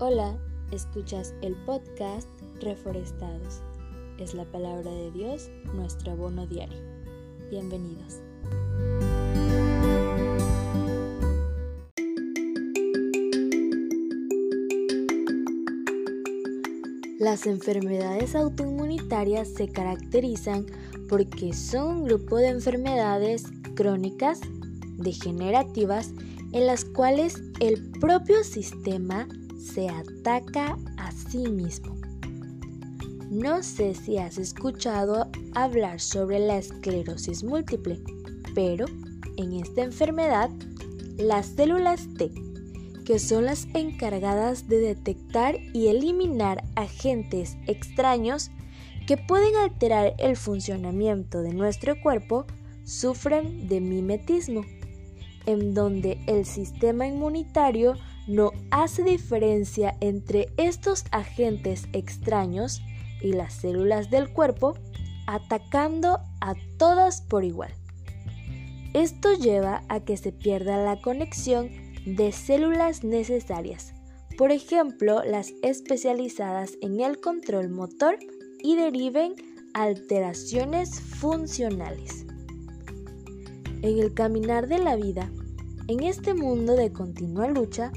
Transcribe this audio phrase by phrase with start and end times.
[0.00, 0.38] Hola,
[0.70, 2.28] escuchas el podcast
[2.60, 3.62] Reforestados.
[4.20, 6.78] Es la palabra de Dios, nuestro abono diario.
[7.50, 8.20] Bienvenidos.
[17.18, 20.66] Las enfermedades autoinmunitarias se caracterizan
[21.08, 24.42] porque son un grupo de enfermedades crónicas,
[24.96, 26.12] degenerativas,
[26.52, 29.26] en las cuales el propio sistema
[29.58, 31.96] se ataca a sí mismo.
[33.30, 38.00] No sé si has escuchado hablar sobre la esclerosis múltiple,
[38.54, 38.86] pero
[39.36, 40.50] en esta enfermedad,
[41.18, 42.30] las células T,
[43.04, 48.50] que son las encargadas de detectar y eliminar agentes extraños
[49.06, 52.46] que pueden alterar el funcionamiento de nuestro cuerpo,
[52.84, 54.62] sufren de mimetismo,
[55.46, 57.94] en donde el sistema inmunitario
[58.28, 62.80] no hace diferencia entre estos agentes extraños
[63.22, 64.74] y las células del cuerpo,
[65.26, 67.72] atacando a todas por igual.
[68.94, 71.70] Esto lleva a que se pierda la conexión
[72.04, 73.94] de células necesarias,
[74.36, 78.18] por ejemplo las especializadas en el control motor
[78.62, 79.34] y deriven
[79.74, 82.26] alteraciones funcionales.
[83.82, 85.30] En el caminar de la vida,
[85.86, 87.92] en este mundo de continua lucha,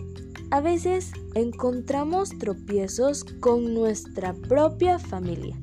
[0.52, 5.58] a veces encontramos tropiezos con nuestra propia familia,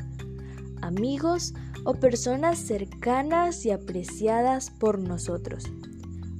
[0.80, 1.52] amigos
[1.84, 5.64] o personas cercanas y apreciadas por nosotros.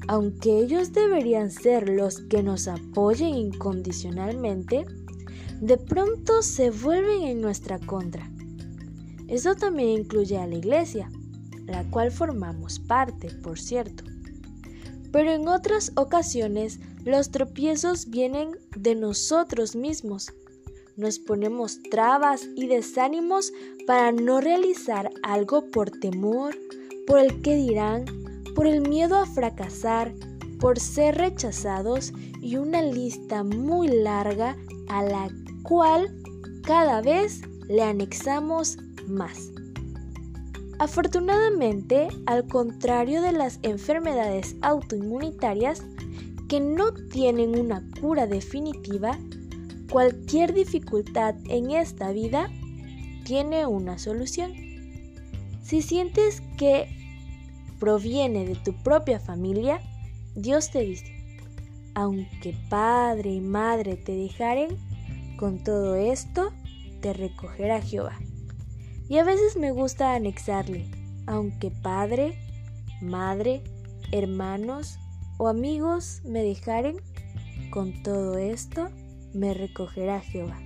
[0.09, 4.87] Aunque ellos deberían ser los que nos apoyen incondicionalmente,
[5.61, 8.31] de pronto se vuelven en nuestra contra.
[9.29, 11.11] Eso también incluye a la iglesia,
[11.67, 14.08] la cual formamos parte, por cierto.
[15.13, 20.33] Pero en otras ocasiones los tropiezos vienen de nosotros mismos.
[20.97, 23.53] Nos ponemos trabas y desánimos
[23.87, 26.57] para no realizar algo por temor,
[27.07, 28.05] por el que dirán,
[28.55, 30.13] por el miedo a fracasar,
[30.59, 32.13] por ser rechazados
[32.43, 34.57] y una lista muy larga
[34.89, 35.31] a la
[35.63, 36.13] cual
[36.63, 39.53] cada vez le anexamos más.
[40.79, 45.83] Afortunadamente, al contrario de las enfermedades autoinmunitarias
[46.49, 49.19] que no tienen una cura definitiva,
[49.91, 52.49] cualquier dificultad en esta vida
[53.25, 54.53] tiene una solución.
[55.63, 56.89] Si sientes que
[57.81, 59.81] proviene de tu propia familia,
[60.37, 61.13] Dios te dice,
[61.95, 64.77] aunque padre y madre te dejaren,
[65.37, 66.53] con todo esto
[67.01, 68.19] te recogerá Jehová.
[69.09, 70.87] Y a veces me gusta anexarle,
[71.27, 72.39] aunque padre,
[73.01, 73.63] madre,
[74.13, 74.99] hermanos
[75.39, 76.97] o amigos me dejaren,
[77.71, 78.89] con todo esto
[79.35, 80.59] me recogerá Jehová.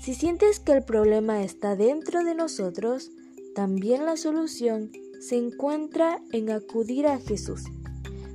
[0.00, 3.10] Si sientes que el problema está dentro de nosotros,
[3.54, 4.90] también la solución
[5.20, 7.64] se encuentra en acudir a Jesús,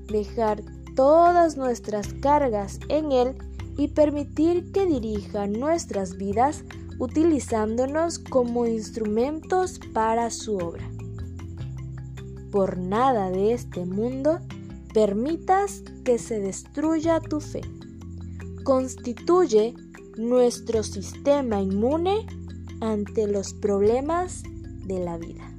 [0.08, 0.64] dejar
[0.96, 3.36] todas nuestras cargas en Él
[3.78, 6.64] y permitir que dirija nuestras vidas
[7.00, 10.90] utilizándonos como instrumentos para su obra.
[12.52, 14.40] Por nada de este mundo
[14.94, 17.62] permitas que se destruya tu fe.
[18.63, 19.75] Constituye
[20.18, 22.25] nuestro sistema inmune
[22.81, 24.44] ante los problemas
[24.86, 25.56] de la vida.